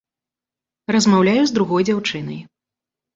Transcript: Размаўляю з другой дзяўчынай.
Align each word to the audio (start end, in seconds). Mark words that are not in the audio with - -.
Размаўляю 0.95 1.43
з 1.51 1.57
другой 1.57 1.85
дзяўчынай. 1.91 2.39